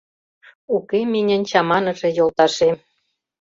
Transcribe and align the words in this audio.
Уке 0.75 0.99
миньын 1.11 1.41
чаманыше 1.49 2.09
йолташем. 2.17 2.75